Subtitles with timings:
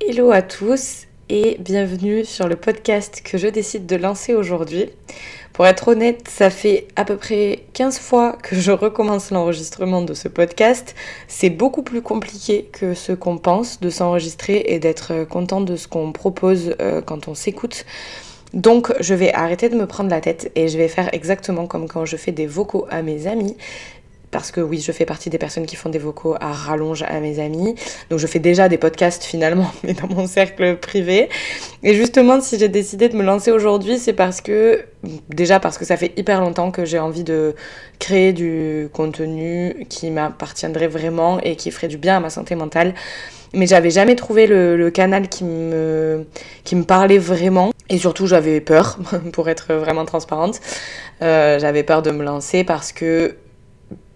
[0.00, 4.86] Hello à tous et bienvenue sur le podcast que je décide de lancer aujourd'hui.
[5.52, 10.14] Pour être honnête, ça fait à peu près 15 fois que je recommence l'enregistrement de
[10.14, 10.94] ce podcast.
[11.28, 15.86] C'est beaucoup plus compliqué que ce qu'on pense de s'enregistrer et d'être content de ce
[15.86, 17.84] qu'on propose euh, quand on s'écoute.
[18.54, 21.88] Donc je vais arrêter de me prendre la tête et je vais faire exactement comme
[21.88, 23.56] quand je fais des vocaux à mes amis
[24.30, 27.18] parce que oui, je fais partie des personnes qui font des vocaux à rallonge à
[27.20, 27.74] mes amis.
[28.10, 31.28] Donc je fais déjà des podcasts finalement, mais dans mon cercle privé.
[31.82, 34.84] Et justement, si j'ai décidé de me lancer aujourd'hui, c'est parce que,
[35.30, 37.54] déjà parce que ça fait hyper longtemps que j'ai envie de
[37.98, 42.94] créer du contenu qui m'appartiendrait vraiment et qui ferait du bien à ma santé mentale.
[43.52, 46.24] Mais j'avais jamais trouvé le, canal qui me,
[46.62, 47.72] qui me parlait vraiment.
[47.90, 48.98] Et surtout, j'avais peur,
[49.32, 50.60] pour être vraiment transparente.
[51.22, 53.34] Euh, j'avais peur de me lancer parce que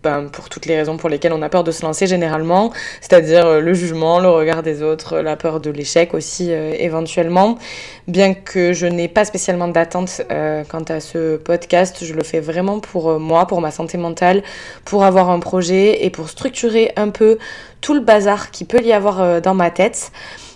[0.05, 3.47] ben, pour toutes les raisons pour lesquelles on a peur de se lancer généralement, c'est-à-dire
[3.47, 7.59] euh, le jugement, le regard des autres, la peur de l'échec aussi euh, éventuellement.
[8.07, 10.21] Bien que je n'ai pas spécialement d'attente
[10.69, 14.43] quant à ce podcast, je le fais vraiment pour moi, pour ma santé mentale,
[14.85, 17.39] pour avoir un projet et pour structurer un peu
[17.81, 20.13] tout le bazar qui peut y avoir dans ma tête.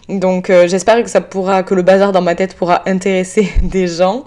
[0.09, 3.87] Donc euh, j'espère que ça pourra, que le bazar dans ma tête pourra intéresser des
[3.87, 4.25] gens.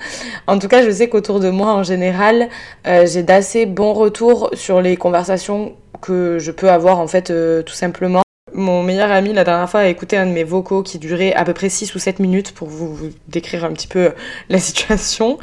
[0.47, 2.49] En tout cas, je sais qu'autour de moi, en général,
[2.87, 7.61] euh, j'ai d'assez bons retours sur les conversations que je peux avoir en fait euh,
[7.63, 8.21] tout simplement
[8.53, 11.45] mon meilleur ami, la dernière fois, a écouté un de mes vocaux qui durait à
[11.45, 14.11] peu près 6 ou 7 minutes pour vous, décrire un petit peu
[14.49, 15.38] la situation.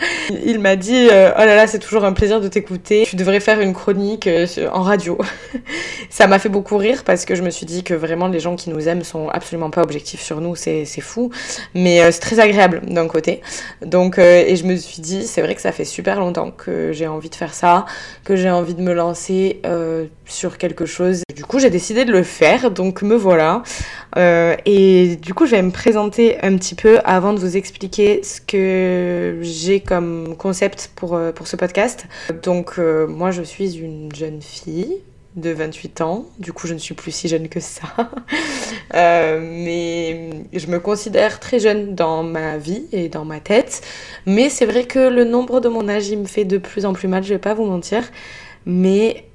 [0.44, 3.04] Il m'a dit euh, Oh là là, c'est toujours un plaisir de t'écouter.
[3.06, 5.18] Tu devrais faire une chronique euh, en radio.
[6.10, 8.56] Ça m'a fait beaucoup rire parce que je me suis dit que vraiment les gens
[8.56, 10.54] qui nous aiment sont absolument pas objectifs sur nous.
[10.56, 11.30] C'est fou.
[11.74, 13.40] Mais euh, c'est très agréable d'un côté.
[13.84, 17.06] Donc, et je me suis dit C'est vrai que ça fait super longtemps que j'ai
[17.06, 17.86] envie de faire ça,
[18.24, 19.60] que j'ai envie de me lancer
[20.26, 21.22] sur quelque chose.
[21.34, 22.70] Du coup, j'ai décidé de le faire.
[22.70, 23.62] Donc, me voilà.
[24.16, 28.22] Euh, et du coup, je vais me présenter un petit peu avant de vous expliquer
[28.22, 32.06] ce que j'ai comme concept pour, euh, pour ce podcast.
[32.42, 35.02] Donc, euh, moi, je suis une jeune fille
[35.36, 36.26] de 28 ans.
[36.38, 38.10] Du coup, je ne suis plus si jeune que ça.
[38.92, 43.82] mais je me considère très jeune dans ma vie et dans ma tête.
[44.26, 46.92] Mais c'est vrai que le nombre de mon âge, il me fait de plus en
[46.92, 48.02] plus mal, je vais pas vous mentir.
[48.66, 49.27] Mais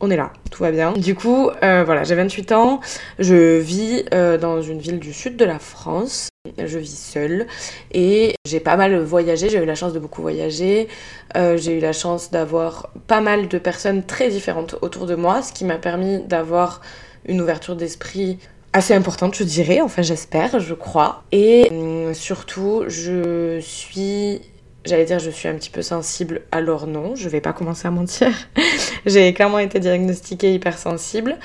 [0.00, 0.92] on est là, tout va bien.
[0.92, 2.80] Du coup, euh, voilà, j'ai 28 ans,
[3.18, 6.28] je vis euh, dans une ville du sud de la France,
[6.58, 7.46] je vis seule.
[7.92, 10.88] Et j'ai pas mal voyagé, j'ai eu la chance de beaucoup voyager,
[11.36, 15.42] euh, j'ai eu la chance d'avoir pas mal de personnes très différentes autour de moi,
[15.42, 16.80] ce qui m'a permis d'avoir
[17.26, 18.38] une ouverture d'esprit
[18.72, 21.22] assez importante, je dirais, enfin j'espère, je crois.
[21.30, 21.70] Et
[22.12, 24.40] surtout, je suis
[24.84, 27.90] J'allais dire je suis un petit peu sensible, alors non, je vais pas commencer à
[27.90, 28.30] mentir.
[29.06, 31.38] J'ai clairement été diagnostiquée hypersensible.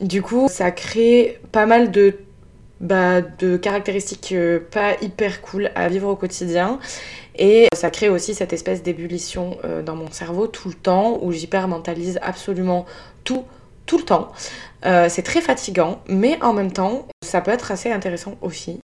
[0.00, 2.18] Du coup, ça crée pas mal de,
[2.80, 6.78] bah, de caractéristiques euh, pas hyper cool à vivre au quotidien.
[7.38, 11.32] Et ça crée aussi cette espèce d'ébullition euh, dans mon cerveau tout le temps où
[11.32, 12.86] j'hypermentalise absolument
[13.24, 13.44] tout,
[13.84, 14.32] tout le temps.
[14.84, 18.80] Euh, c'est très fatigant, mais en même temps, ça peut être assez intéressant aussi.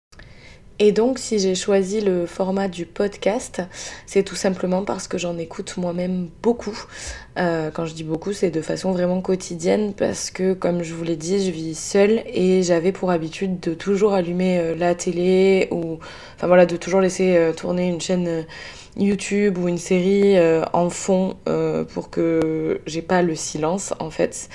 [0.84, 3.62] Et donc si j'ai choisi le format du podcast,
[4.08, 6.76] c'est tout simplement parce que j'en écoute moi-même beaucoup.
[7.38, 11.04] Euh, quand je dis beaucoup, c'est de façon vraiment quotidienne parce que comme je vous
[11.04, 15.68] l'ai dit, je vis seule et j'avais pour habitude de toujours allumer euh, la télé
[15.70, 16.00] ou
[16.36, 18.48] enfin voilà, de toujours laisser euh, tourner une chaîne
[18.98, 20.36] YouTube ou une série
[20.74, 21.38] en fond
[21.94, 24.50] pour que j'ai pas le silence en fait.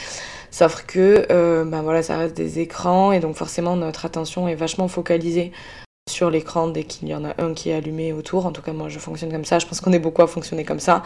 [0.50, 1.24] Sauf que
[1.64, 5.52] ben voilà, ça reste des écrans et donc forcément notre attention est vachement focalisée
[6.16, 8.46] sur l'écran dès qu'il y en a un qui est allumé autour.
[8.46, 9.58] En tout cas, moi, je fonctionne comme ça.
[9.58, 11.02] Je pense qu'on est beaucoup à fonctionner comme ça.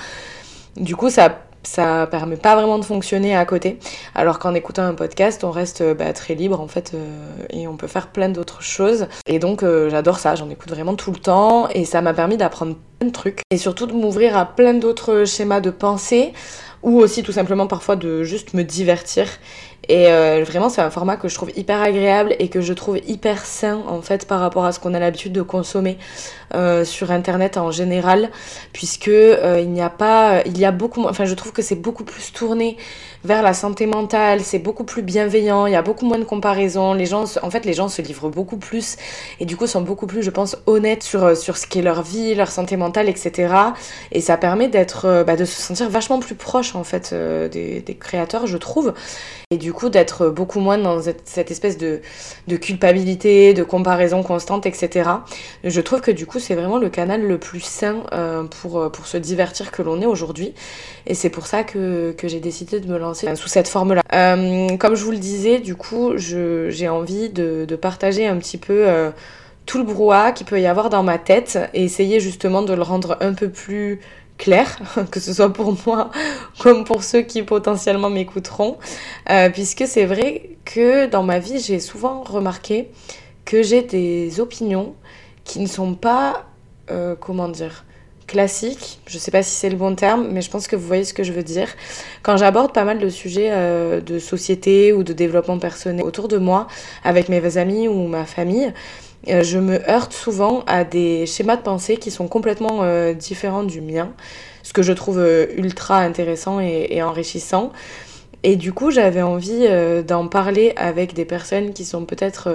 [0.77, 3.79] Du coup, ça ça permet pas vraiment de fonctionner à côté.
[4.15, 7.07] Alors qu'en écoutant un podcast, on reste bah, très libre en fait euh,
[7.51, 9.09] et on peut faire plein d'autres choses.
[9.27, 12.39] Et donc euh, j'adore ça, j'en écoute vraiment tout le temps et ça m'a permis
[12.39, 16.33] d'apprendre plein de trucs et surtout de m'ouvrir à plein d'autres schémas de pensée
[16.83, 19.27] ou aussi tout simplement parfois de juste me divertir
[19.91, 22.99] et euh, vraiment, c'est un format que je trouve hyper agréable et que je trouve
[23.09, 25.99] hyper sain en fait par rapport à ce qu'on a l'habitude de consommer
[26.55, 28.31] euh, sur Internet en général,
[28.73, 31.77] puisque euh, il n'y a pas, il y a beaucoup, enfin je trouve que c'est
[31.77, 32.77] beaucoup plus tourné
[33.25, 36.95] vers la santé mentale, c'est beaucoup plus bienveillant, il y a beaucoup moins de comparaisons,
[36.95, 38.97] les gens, en fait les gens se livrent beaucoup plus
[39.39, 42.35] et du coup sont beaucoup plus, je pense, honnêtes sur, sur ce qu'est leur vie,
[42.35, 43.55] leur santé mentale, etc.
[44.11, 47.95] Et ça permet d'être, bah, de se sentir vachement plus proche en fait des, des
[47.95, 48.95] créateurs, je trouve.
[49.53, 52.01] Et du coup, d'être beaucoup moins dans cette espèce de,
[52.47, 55.11] de, culpabilité, de comparaison constante, etc.
[55.65, 59.07] Je trouve que du coup, c'est vraiment le canal le plus sain euh, pour, pour
[59.07, 60.55] se divertir que l'on est aujourd'hui.
[61.07, 64.03] Et c'est pour ça que, que j'ai décidé de me lancer sous cette forme-là.
[64.79, 68.87] comme je vous le disais, du coup, j'ai envie de, de, partager un petit peu
[69.67, 72.83] tout le brouhaha qu'il peut y avoir dans ma tête et essayer justement de le
[72.83, 74.01] rendre un peu plus
[74.41, 74.79] clair,
[75.11, 76.11] que ce soit pour moi
[76.59, 78.79] comme pour ceux qui potentiellement m'écouteront,
[79.31, 82.89] euh, puisque c'est vrai que dans ma vie, j'ai souvent remarqué
[83.45, 84.95] que j'ai des opinions
[85.45, 86.47] qui ne sont pas,
[86.91, 87.85] euh, comment dire,
[88.27, 89.01] classiques.
[89.07, 91.05] Je ne sais pas si c'est le bon terme, mais je pense que vous voyez
[91.05, 91.69] ce que je veux dire.
[92.23, 96.39] Quand j'aborde pas mal de sujets euh, de société ou de développement personnel autour de
[96.39, 96.69] moi,
[97.03, 98.73] avec mes amis ou ma famille,
[99.29, 102.85] euh, je me heurte souvent à des schémas de pensée qui sont complètement
[103.15, 104.13] différents du mien,
[104.63, 105.21] ce que je trouve
[105.57, 107.73] ultra intéressant et, enrichissant.
[108.43, 109.67] Et du coup, j'avais envie
[110.07, 112.55] d'en parler avec des personnes qui sont peut-être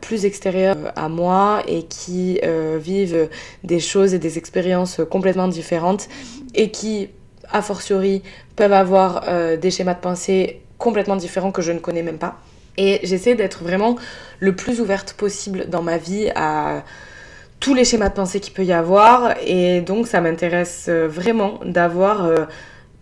[0.00, 2.40] plus extérieures à moi et qui
[2.78, 3.28] vivent
[3.64, 6.08] des choses et des expériences complètement différentes
[6.54, 7.08] et qui,
[7.50, 8.22] a fortiori,
[8.56, 9.24] peuvent avoir
[9.58, 12.38] des schémas de pensée complètement différents que je ne connais même pas.
[12.76, 13.96] Et j'essaie d'être vraiment
[14.40, 16.84] le plus ouverte possible dans ma vie à
[17.60, 19.34] tous les schémas de pensée qu'il peut y avoir.
[19.46, 22.44] Et donc ça m'intéresse euh, vraiment d'avoir euh,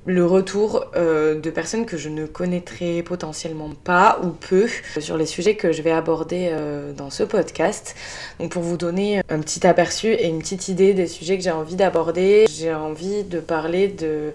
[0.06, 4.66] le retour euh, de personnes que je ne connaîtrais potentiellement pas ou peu
[4.98, 7.94] sur les sujets que je vais aborder euh, dans ce podcast.
[8.38, 11.50] Donc pour vous donner un petit aperçu et une petite idée des sujets que j'ai
[11.50, 14.32] envie d'aborder, j'ai envie de parler de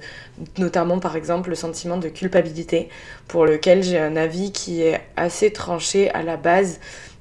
[0.57, 2.89] notamment par exemple le sentiment de culpabilité
[3.27, 6.79] pour lequel j'ai un avis qui est assez tranché à la base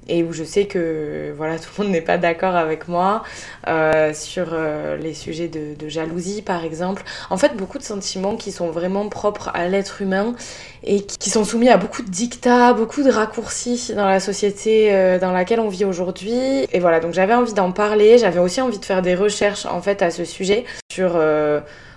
[0.08, 3.22] et où je sais que voilà tout le monde n'est pas d'accord avec moi
[3.68, 7.02] euh, sur euh, les sujets de, de, jalousie par exemple.
[7.30, 10.34] En fait, beaucoup de sentiments qui sont vraiment propres à l'être humain
[10.82, 15.18] et qui sont soumis à beaucoup de dictats, beaucoup de raccourcis dans la société euh,
[15.18, 16.66] dans laquelle on vit aujourd'hui.
[16.72, 19.80] Et voilà, donc j'avais envie d'en parler, j'avais aussi envie de faire des recherches en
[19.80, 21.18] fait à ce sujet sur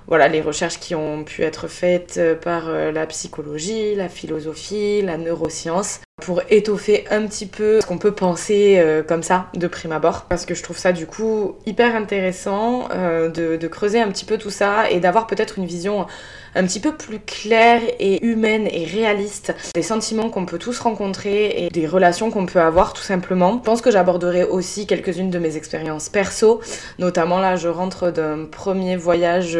[0.08, 5.02] voilà, les recherches qui ont pu être faites euh, par euh, la psychologie, la philosophie,
[5.02, 9.68] la neuroscience, pour étoffer un petit peu ce qu'on peut penser euh, comme ça de
[9.68, 10.24] prime abord.
[10.24, 14.50] Parce que je trouve ça du coup hyper intéressant de, creuser un petit peu tout
[14.50, 16.08] ça et d'avoir peut-être une vision
[16.56, 21.66] un petit peu plus claire et humaine et réaliste des sentiments qu'on peut tous rencontrer
[21.66, 23.60] et des relations qu'on peut avoir tout simplement.
[23.60, 26.62] Je pense que j'aborderai aussi quelques-unes de mes expériences perso,
[26.98, 29.58] notamment là je rentre d'un premier voyage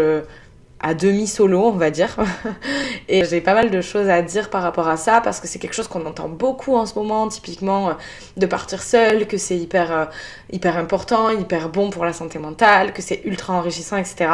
[0.80, 2.16] à demi solo, on va dire.
[3.10, 5.60] et j'ai pas mal de choses à dire par rapport à ça parce que c'est
[5.60, 7.94] quelque chose qu'on entend beaucoup en ce moment, typiquement euh,
[8.38, 10.06] de partir seul, que c'est hyper, euh,
[10.52, 14.30] hyper important, hyper bon pour la santé mentale, que c'est ultra enrichissant, etc.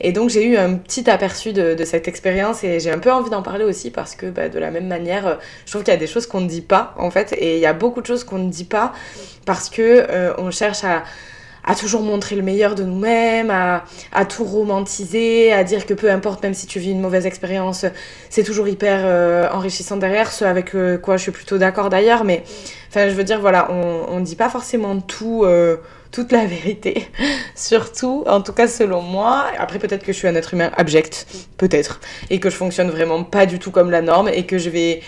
[0.00, 3.30] Et donc j'ai eu un petit aperçu de, cette expérience et j'ai un peu envie
[3.30, 5.34] d'en parler aussi parce que bah, de la même manière, euh,
[5.66, 7.60] je trouve qu'il y a des choses qu'on ne dit pas en fait et il
[7.60, 8.92] y a beaucoup de choses qu'on ne dit pas
[9.44, 10.06] parce que
[10.38, 11.02] on cherche à
[11.64, 16.42] à toujours montrer le meilleur de nous-mêmes, à, tout romantiser, à dire que peu importe,
[16.42, 17.84] même si tu vis une mauvaise expérience,
[18.30, 22.24] c'est toujours hyper euh, enrichissant derrière, ce avec euh, quoi je suis plutôt d'accord d'ailleurs,
[22.24, 22.42] mais
[22.88, 25.76] enfin je veux dire, voilà, on ne dit pas forcément tout, euh,
[26.10, 27.08] toute la vérité,
[27.54, 29.46] surtout, en tout cas selon moi.
[29.58, 31.26] Après peut-être que je suis un être humain abject,
[31.58, 32.00] peut-être,
[32.30, 35.00] et que je fonctionne vraiment pas du tout comme la norme, et que je vais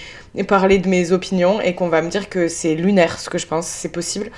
[0.47, 3.47] parler de mes opinions, et qu'on va me dire que c'est lunaire ce que je
[3.47, 4.31] pense, c'est possible.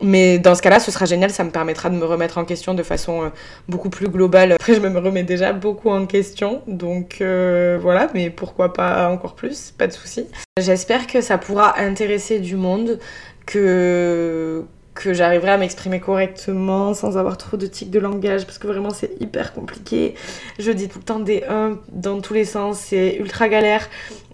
[0.00, 2.74] Mais dans ce cas-là, ce sera génial, ça me permettra de me remettre en question
[2.74, 3.28] de façon euh,
[3.68, 4.52] beaucoup plus globale.
[4.52, 9.34] Après, je me remets déjà beaucoup en question, donc euh, voilà, mais pourquoi pas encore
[9.34, 10.26] plus, pas de souci.
[10.60, 12.98] J'espère que ça pourra intéresser du monde,
[13.46, 14.64] que
[14.98, 18.90] que j'arriverai à m'exprimer correctement sans avoir trop de tics de langage parce que vraiment
[18.90, 20.14] c'est hyper compliqué.
[20.58, 23.88] Je dis tout le temps des 1 dans tous les sens, c'est ultra galère.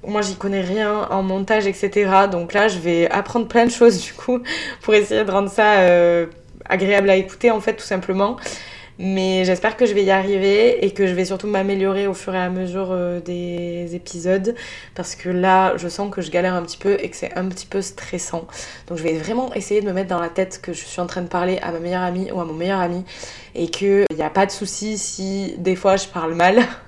[0.06, 2.10] Moi j'y connais rien en montage etc.
[2.30, 4.40] Donc là je vais apprendre plein de choses du coup
[4.82, 6.26] pour essayer de rendre ça euh,
[6.64, 8.36] agréable à écouter en fait tout simplement.
[8.98, 12.32] Mais j'espère que je vais y arriver et que je vais surtout m'améliorer au fur
[12.34, 14.54] et à mesure euh, des épisodes
[14.94, 17.48] parce que là, je sens que je galère un petit peu et que c'est un
[17.48, 18.46] petit peu stressant.
[18.86, 21.06] Donc je vais vraiment essayer de me mettre dans la tête que je suis en
[21.06, 23.04] train de parler à ma meilleure amie ou à mon meilleur ami
[23.56, 26.58] et qu'il n'y a pas de souci si des fois je parle mal.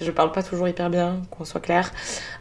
[0.00, 1.92] je parle pas toujours hyper bien, qu'on soit clair,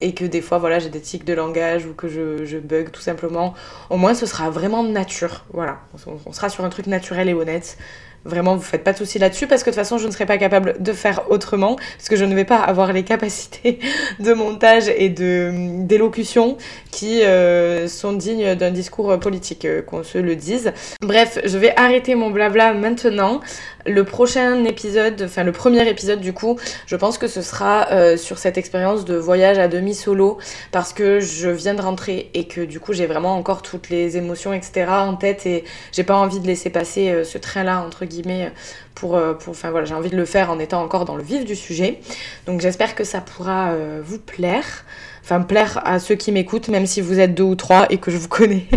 [0.01, 3.01] et que des fois, voilà, j'ai des tics de langage ou que je, bug tout
[3.01, 3.53] simplement.
[3.89, 5.79] Au moins, ce sera vraiment nature, voilà.
[6.25, 7.77] On, sera sur un truc naturel et honnête.
[8.26, 10.26] Vraiment, vous faites pas de soucis là-dessus parce que de toute façon, je ne serai
[10.26, 13.80] pas capable de faire autrement parce que je ne vais pas avoir les capacités
[14.20, 15.52] de montage et de
[15.86, 16.58] d'élocution
[16.92, 20.74] qui euh, sont dignes d'un discours politique, euh, qu'on se le dise.
[21.02, 23.40] Bref, je vais arrêter mon blabla maintenant.
[23.86, 28.18] Le prochain épisode, enfin le premier épisode du coup, je pense que ce sera euh,
[28.18, 30.38] sur cette expérience de voyage à demi solo
[30.72, 34.18] parce que je viens de rentrer et que du coup j'ai vraiment encore toutes les
[34.18, 38.06] émotions etc en tête et j'ai pas envie de laisser passer ce train là entre
[38.10, 38.51] guillemets
[38.96, 41.46] pour, pour enfin voilà j'ai envie de le faire en étant encore dans le vif
[41.46, 42.01] du sujet.
[42.46, 43.74] Donc j'espère que ça pourra
[44.04, 44.84] vous plaire
[45.30, 48.12] enfin plaire à ceux qui m'écoutent, même si vous êtes deux ou trois et que
[48.12, 48.68] je vous connais.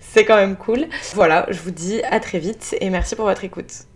[0.00, 0.86] C'est quand même cool.
[1.14, 3.87] Voilà, je vous dis à très vite et merci pour votre écoute.